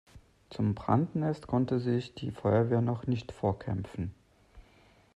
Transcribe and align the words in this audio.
Zum 0.49 0.73
Brandnest 0.73 1.45
konnte 1.45 1.77
sich 1.79 2.15
die 2.15 2.31
Feuerwehr 2.31 2.81
noch 2.81 3.05
nicht 3.05 3.31
vorkämpfen. 3.31 4.15